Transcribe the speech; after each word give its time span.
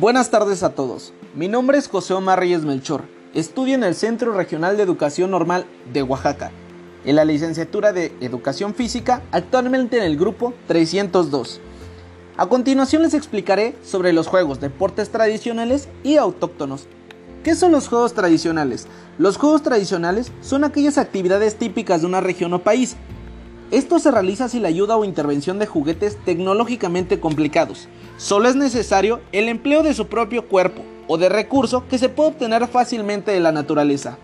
Buenas 0.00 0.30
tardes 0.30 0.62
a 0.62 0.76
todos. 0.76 1.12
Mi 1.34 1.48
nombre 1.48 1.76
es 1.76 1.88
José 1.88 2.14
Omar 2.14 2.38
Reyes 2.38 2.64
Melchor. 2.64 3.02
Estudio 3.34 3.74
en 3.74 3.82
el 3.82 3.96
Centro 3.96 4.32
Regional 4.32 4.76
de 4.76 4.84
Educación 4.84 5.32
Normal 5.32 5.66
de 5.92 6.04
Oaxaca, 6.04 6.52
en 7.04 7.16
la 7.16 7.24
licenciatura 7.24 7.92
de 7.92 8.12
Educación 8.20 8.76
Física, 8.76 9.22
actualmente 9.32 9.96
en 9.96 10.04
el 10.04 10.16
grupo 10.16 10.54
302. 10.68 11.60
A 12.36 12.46
continuación 12.46 13.02
les 13.02 13.12
explicaré 13.12 13.74
sobre 13.82 14.12
los 14.12 14.28
juegos, 14.28 14.60
deportes 14.60 15.10
tradicionales 15.10 15.88
y 16.04 16.16
autóctonos. 16.16 16.86
¿Qué 17.42 17.56
son 17.56 17.72
los 17.72 17.88
juegos 17.88 18.14
tradicionales? 18.14 18.86
Los 19.18 19.36
juegos 19.36 19.64
tradicionales 19.64 20.30
son 20.42 20.62
aquellas 20.62 20.96
actividades 20.96 21.56
típicas 21.56 22.02
de 22.02 22.06
una 22.06 22.20
región 22.20 22.54
o 22.54 22.60
país. 22.60 22.94
Esto 23.70 23.98
se 23.98 24.10
realiza 24.10 24.48
sin 24.48 24.62
la 24.62 24.68
ayuda 24.68 24.96
o 24.96 25.04
intervención 25.04 25.58
de 25.58 25.66
juguetes 25.66 26.16
tecnológicamente 26.24 27.20
complicados 27.20 27.88
Solo 28.18 28.48
es 28.48 28.56
necesario 28.56 29.20
el 29.30 29.48
empleo 29.48 29.84
de 29.84 29.94
su 29.94 30.08
propio 30.08 30.48
cuerpo 30.48 30.82
o 31.06 31.18
de 31.18 31.28
recurso 31.28 31.86
que 31.88 31.98
se 31.98 32.08
puede 32.08 32.30
obtener 32.30 32.66
fácilmente 32.66 33.30
de 33.30 33.38
la 33.38 33.52
naturaleza. 33.52 34.18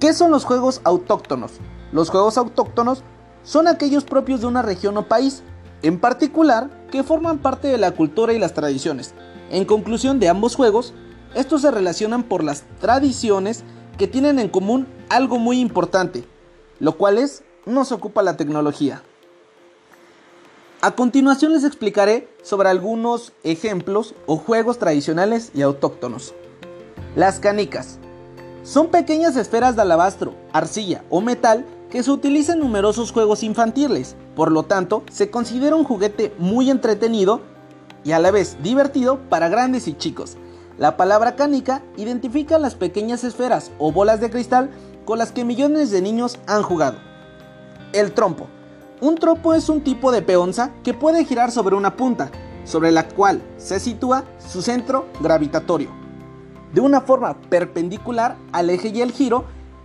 ¿Qué 0.00 0.12
son 0.12 0.32
los 0.32 0.44
juegos 0.44 0.80
autóctonos? 0.82 1.52
Los 1.92 2.10
juegos 2.10 2.36
autóctonos 2.36 3.04
son 3.44 3.68
aquellos 3.68 4.02
propios 4.02 4.40
de 4.40 4.48
una 4.48 4.62
región 4.62 4.96
o 4.96 5.06
país, 5.06 5.44
en 5.82 6.00
particular 6.00 6.68
que 6.90 7.04
forman 7.04 7.38
parte 7.38 7.68
de 7.68 7.78
la 7.78 7.92
cultura 7.92 8.32
y 8.32 8.40
las 8.40 8.54
tradiciones. 8.54 9.14
En 9.52 9.64
conclusión 9.64 10.18
de 10.18 10.28
ambos 10.28 10.56
juegos, 10.56 10.94
estos 11.36 11.62
se 11.62 11.70
relacionan 11.70 12.24
por 12.24 12.42
las 12.42 12.64
tradiciones 12.80 13.62
que 13.96 14.08
tienen 14.08 14.40
en 14.40 14.48
común 14.48 14.88
algo 15.10 15.38
muy 15.38 15.60
importante, 15.60 16.24
lo 16.80 16.96
cual 16.96 17.18
es 17.18 17.44
no 17.68 17.84
se 17.84 17.94
ocupa 17.94 18.22
la 18.22 18.36
tecnología. 18.36 19.02
A 20.80 20.92
continuación 20.92 21.52
les 21.52 21.64
explicaré 21.64 22.28
sobre 22.42 22.68
algunos 22.68 23.32
ejemplos 23.42 24.14
o 24.26 24.36
juegos 24.36 24.78
tradicionales 24.78 25.50
y 25.54 25.62
autóctonos. 25.62 26.34
Las 27.14 27.40
canicas. 27.40 27.98
Son 28.62 28.88
pequeñas 28.88 29.36
esferas 29.36 29.76
de 29.76 29.82
alabastro, 29.82 30.34
arcilla 30.52 31.04
o 31.10 31.20
metal 31.20 31.64
que 31.90 32.02
se 32.02 32.10
utilizan 32.10 32.56
en 32.56 32.64
numerosos 32.64 33.12
juegos 33.12 33.42
infantiles, 33.42 34.14
por 34.36 34.52
lo 34.52 34.62
tanto 34.62 35.02
se 35.10 35.30
considera 35.30 35.76
un 35.76 35.84
juguete 35.84 36.34
muy 36.38 36.70
entretenido 36.70 37.40
y 38.04 38.12
a 38.12 38.18
la 38.18 38.30
vez 38.30 38.56
divertido 38.62 39.18
para 39.28 39.48
grandes 39.48 39.88
y 39.88 39.94
chicos. 39.94 40.36
La 40.78 40.96
palabra 40.96 41.34
canica 41.34 41.82
identifica 41.96 42.58
las 42.58 42.76
pequeñas 42.76 43.24
esferas 43.24 43.72
o 43.78 43.90
bolas 43.90 44.20
de 44.20 44.30
cristal 44.30 44.70
con 45.04 45.18
las 45.18 45.32
que 45.32 45.44
millones 45.44 45.90
de 45.90 46.02
niños 46.02 46.38
han 46.46 46.62
jugado. 46.62 47.07
El 47.92 48.12
trompo 48.12 48.48
un 49.00 49.14
tropo 49.14 49.54
es 49.54 49.68
un 49.68 49.82
tipo 49.82 50.10
de 50.10 50.22
peonza 50.22 50.72
que 50.82 50.92
puede 50.92 51.24
girar 51.24 51.52
sobre 51.52 51.76
una 51.76 51.96
punta, 51.96 52.30
sobre 52.64 52.90
la 52.90 53.06
cual 53.06 53.40
se 53.56 53.78
sitúa 53.78 54.24
su 54.38 54.60
centro 54.60 55.06
gravitatorio, 55.20 55.90
de 56.74 56.80
una 56.80 57.00
forma 57.00 57.40
perpendicular 57.48 58.36
al 58.52 58.70
eje 58.70 58.88
y 58.88 59.00
el 59.00 59.12
giro, 59.12 59.44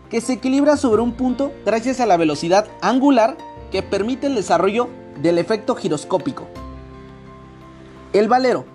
que 0.10 0.20
se 0.20 0.34
equilibra 0.34 0.78
sobre 0.78 1.02
un 1.02 1.14
punto 1.14 1.52
gracias 1.66 2.00
a 2.00 2.06
la 2.06 2.18
velocidad 2.18 2.68
angular 2.82 3.38
que 3.72 3.84
permite 3.84 4.28
el 4.28 4.36
desarrollo 4.36 4.90
del 5.22 5.38
efecto 5.38 5.76
giroscópico. 5.76 6.48
El 8.14 8.28
valero 8.28 8.66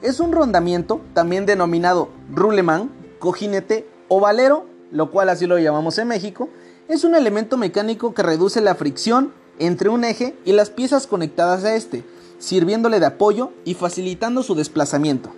es 0.00 0.20
un 0.20 0.32
rondamiento, 0.32 1.00
también 1.12 1.44
denominado 1.44 2.08
rulemán, 2.32 2.90
cojinete 3.18 3.88
o 4.06 4.20
valero, 4.20 4.66
lo 4.92 5.10
cual 5.10 5.28
así 5.28 5.46
lo 5.46 5.58
llamamos 5.58 5.98
en 5.98 6.08
México, 6.08 6.48
es 6.88 7.04
un 7.04 7.14
elemento 7.14 7.58
mecánico 7.58 8.14
que 8.14 8.22
reduce 8.22 8.62
la 8.62 8.74
fricción 8.74 9.32
entre 9.58 9.90
un 9.90 10.04
eje 10.04 10.36
y 10.44 10.52
las 10.52 10.70
piezas 10.70 11.06
conectadas 11.06 11.64
a 11.64 11.74
este, 11.74 12.02
sirviéndole 12.38 12.98
de 12.98 13.06
apoyo 13.06 13.52
y 13.64 13.74
facilitando 13.74 14.42
su 14.42 14.54
desplazamiento. 14.54 15.30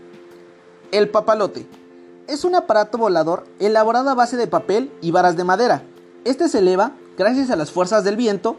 El 0.93 1.09
papalote 1.09 1.67
es 2.29 2.45
un 2.45 2.55
aparato 2.55 2.99
volador 2.99 3.45
elaborado 3.59 4.11
a 4.11 4.15
base 4.15 4.37
de 4.37 4.47
papel 4.47 4.93
y 5.01 5.11
varas 5.11 5.37
de 5.37 5.45
madera. 5.45 5.83
Este 6.25 6.49
se 6.49 6.59
eleva 6.59 6.93
gracias 7.19 7.51
a 7.51 7.57
las 7.57 7.73
fuerzas 7.73 8.05
del 8.05 8.17
viento 8.17 8.57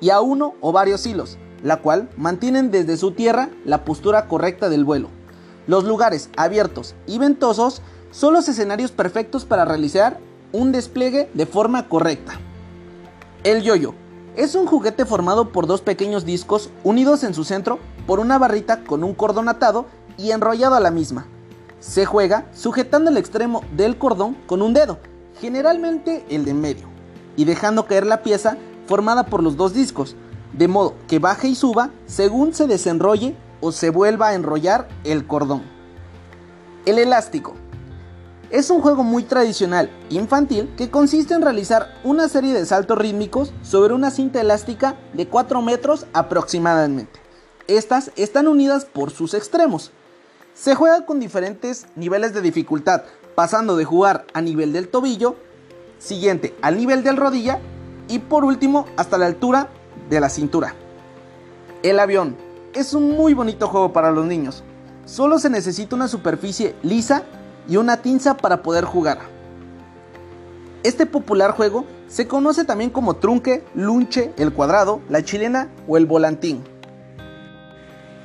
y 0.00 0.10
a 0.10 0.20
uno 0.20 0.54
o 0.60 0.72
varios 0.72 1.06
hilos, 1.06 1.38
la 1.62 1.80
cual 1.80 2.10
mantienen 2.18 2.70
desde 2.70 2.98
su 2.98 3.12
tierra 3.12 3.48
la 3.64 3.84
postura 3.84 4.28
correcta 4.28 4.68
del 4.68 4.84
vuelo. 4.84 5.08
Los 5.66 5.84
lugares 5.84 6.28
abiertos 6.36 6.94
y 7.06 7.18
ventosos 7.18 7.80
son 8.10 8.34
los 8.34 8.48
escenarios 8.48 8.92
perfectos 8.92 9.46
para 9.46 9.64
realizar 9.64 10.20
un 10.52 10.72
despliegue 10.72 11.30
de 11.34 11.46
forma 11.46 11.88
correcta. 11.88 12.40
El 13.44 13.62
yoyo 13.62 13.94
es 14.36 14.54
un 14.54 14.66
juguete 14.66 15.04
formado 15.06 15.50
por 15.50 15.66
dos 15.66 15.80
pequeños 15.80 16.24
discos 16.24 16.70
unidos 16.84 17.24
en 17.24 17.34
su 17.34 17.44
centro 17.44 17.78
por 18.06 18.20
una 18.20 18.38
barrita 18.38 18.84
con 18.84 19.02
un 19.02 19.14
cordón 19.14 19.48
atado 19.48 19.86
y 20.18 20.30
enrollado 20.30 20.74
a 20.74 20.80
la 20.80 20.90
misma. 20.90 21.26
Se 21.80 22.04
juega 22.04 22.46
sujetando 22.54 23.10
el 23.10 23.16
extremo 23.16 23.62
del 23.76 23.98
cordón 23.98 24.36
con 24.46 24.62
un 24.62 24.74
dedo, 24.74 24.98
generalmente 25.40 26.24
el 26.28 26.44
de 26.44 26.54
medio, 26.54 26.88
y 27.36 27.44
dejando 27.44 27.86
caer 27.86 28.06
la 28.06 28.22
pieza 28.22 28.56
formada 28.86 29.26
por 29.26 29.42
los 29.42 29.56
dos 29.56 29.72
discos, 29.74 30.16
de 30.52 30.68
modo 30.68 30.94
que 31.08 31.18
baje 31.18 31.48
y 31.48 31.54
suba 31.54 31.90
según 32.06 32.54
se 32.54 32.66
desenrolle 32.66 33.36
o 33.60 33.72
se 33.72 33.90
vuelva 33.90 34.28
a 34.28 34.34
enrollar 34.34 34.88
el 35.04 35.26
cordón. 35.26 35.62
El 36.84 36.98
elástico 36.98 37.54
es 38.50 38.70
un 38.70 38.80
juego 38.80 39.02
muy 39.02 39.24
tradicional, 39.24 39.90
infantil, 40.10 40.72
que 40.76 40.90
consiste 40.90 41.34
en 41.34 41.42
realizar 41.42 41.94
una 42.04 42.28
serie 42.28 42.52
de 42.52 42.66
saltos 42.66 42.98
rítmicos 42.98 43.52
sobre 43.62 43.94
una 43.94 44.10
cinta 44.10 44.40
elástica 44.40 44.96
de 45.12 45.26
4 45.26 45.62
metros 45.62 46.06
aproximadamente. 46.12 47.20
Estas 47.66 48.12
están 48.16 48.46
unidas 48.46 48.84
por 48.84 49.10
sus 49.10 49.34
extremos. 49.34 49.90
Se 50.54 50.74
juega 50.74 51.04
con 51.04 51.20
diferentes 51.20 51.86
niveles 51.96 52.32
de 52.32 52.40
dificultad, 52.40 53.02
pasando 53.34 53.76
de 53.76 53.84
jugar 53.84 54.26
a 54.32 54.40
nivel 54.40 54.72
del 54.72 54.88
tobillo, 54.88 55.36
siguiente 55.98 56.54
al 56.62 56.76
nivel 56.76 57.02
del 57.02 57.16
rodilla 57.16 57.58
y 58.08 58.18
por 58.18 58.44
último 58.44 58.86
hasta 58.96 59.18
la 59.18 59.26
altura 59.26 59.68
de 60.08 60.20
la 60.20 60.28
cintura. 60.28 60.74
El 61.82 61.98
avión 61.98 62.36
es 62.74 62.94
un 62.94 63.16
muy 63.16 63.34
bonito 63.34 63.68
juego 63.68 63.92
para 63.92 64.10
los 64.10 64.26
niños. 64.26 64.62
Solo 65.04 65.38
se 65.38 65.50
necesita 65.50 65.96
una 65.96 66.08
superficie 66.08 66.74
lisa 66.82 67.24
y 67.68 67.76
una 67.76 67.98
tinza 67.98 68.36
para 68.36 68.62
poder 68.62 68.84
jugar. 68.84 69.18
Este 70.82 71.06
popular 71.06 71.50
juego 71.52 71.84
se 72.08 72.28
conoce 72.28 72.64
también 72.64 72.90
como 72.90 73.14
trunque, 73.14 73.64
lunche, 73.74 74.32
el 74.36 74.52
cuadrado, 74.52 75.00
la 75.08 75.24
chilena 75.24 75.68
o 75.88 75.96
el 75.96 76.06
volantín. 76.06 76.62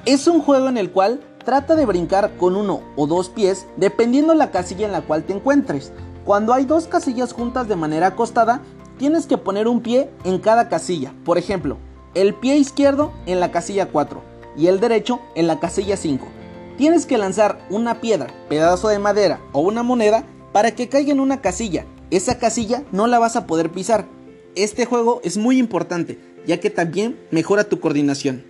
Es 0.06 0.28
un 0.28 0.42
juego 0.42 0.70
en 0.70 0.78
el 0.78 0.92
cual 0.92 1.22
trata 1.44 1.76
de 1.76 1.86
brincar 1.86 2.38
con 2.38 2.56
uno 2.56 2.82
o 2.96 3.08
dos 3.08 3.30
pies 3.30 3.66
dependiendo 3.78 4.34
la 4.34 4.52
casilla 4.52 4.86
en 4.86 4.92
la 4.92 5.02
cual 5.02 5.24
te 5.24 5.34
encuentres. 5.34 5.92
Cuando 6.26 6.54
hay 6.54 6.66
dos 6.66 6.88
casillas 6.88 7.34
juntas 7.34 7.68
de 7.68 7.76
manera 7.76 8.08
acostada, 8.08 8.62
tienes 8.98 9.26
que 9.26 9.38
poner 9.38 9.68
un 9.68 9.82
pie 9.82 10.12
en 10.24 10.38
cada 10.38 10.70
casilla. 10.70 11.14
Por 11.26 11.40
ejemplo, 11.40 11.78
el 12.14 12.36
pie 12.36 12.58
izquierdo 12.58 13.12
en 13.26 13.40
la 13.40 13.52
casilla 13.52 13.88
4 13.88 14.22
y 14.58 14.68
el 14.68 14.80
derecho 14.80 15.20
en 15.34 15.48
la 15.48 15.60
casilla 15.60 15.98
5. 15.98 16.28
Tienes 16.78 17.06
que 17.06 17.18
lanzar 17.18 17.66
una 17.70 18.02
piedra, 18.02 18.28
pedazo 18.50 18.88
de 18.88 19.00
madera 19.00 19.42
o 19.52 19.62
una 19.62 19.84
moneda 19.84 20.26
para 20.52 20.72
que 20.72 20.90
caiga 20.90 21.12
en 21.12 21.20
una 21.20 21.42
casilla. 21.42 21.86
Esa 22.10 22.40
casilla 22.40 22.84
no 22.92 23.08
la 23.08 23.20
vas 23.20 23.36
a 23.36 23.46
poder 23.46 23.72
pisar. 23.72 24.08
Este 24.56 24.86
juego 24.86 25.22
es 25.24 25.38
muy 25.38 25.58
importante, 25.58 26.20
ya 26.46 26.60
que 26.60 26.70
también 26.70 27.20
mejora 27.30 27.66
tu 27.66 27.80
coordinación. 27.80 28.46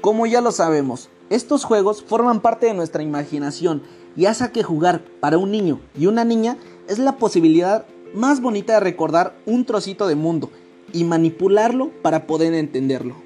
Como 0.00 0.26
ya 0.26 0.40
lo 0.40 0.52
sabemos, 0.52 1.08
estos 1.30 1.64
juegos 1.64 2.04
forman 2.04 2.40
parte 2.40 2.66
de 2.66 2.74
nuestra 2.74 3.02
imaginación 3.02 3.82
y 4.16 4.26
hace 4.26 4.50
que 4.52 4.62
jugar 4.62 5.02
para 5.20 5.38
un 5.38 5.50
niño 5.50 5.80
y 5.98 6.06
una 6.06 6.24
niña 6.24 6.58
es 6.88 6.98
la 6.98 7.16
posibilidad 7.16 7.86
más 8.14 8.40
bonita 8.40 8.74
de 8.74 8.80
recordar 8.80 9.34
un 9.46 9.64
trocito 9.64 10.06
de 10.06 10.14
mundo 10.14 10.50
y 10.92 11.04
manipularlo 11.04 11.90
para 12.02 12.26
poder 12.26 12.54
entenderlo. 12.54 13.23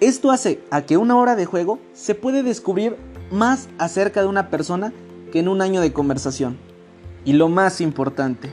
Esto 0.00 0.30
hace 0.30 0.60
a 0.70 0.82
que 0.82 0.98
una 0.98 1.16
hora 1.16 1.36
de 1.36 1.46
juego 1.46 1.78
se 1.94 2.14
puede 2.14 2.42
descubrir 2.42 2.96
más 3.30 3.68
acerca 3.78 4.20
de 4.20 4.26
una 4.26 4.50
persona 4.50 4.92
que 5.32 5.38
en 5.38 5.48
un 5.48 5.62
año 5.62 5.80
de 5.80 5.94
conversación. 5.94 6.58
Y 7.24 7.32
lo 7.32 7.48
más 7.48 7.80
importante, 7.80 8.50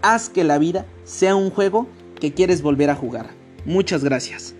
haz 0.00 0.28
que 0.28 0.44
la 0.44 0.58
vida 0.58 0.86
sea 1.02 1.34
un 1.34 1.50
juego 1.50 1.88
que 2.20 2.34
quieres 2.34 2.62
volver 2.62 2.90
a 2.90 2.94
jugar. 2.94 3.30
Muchas 3.64 4.04
gracias. 4.04 4.54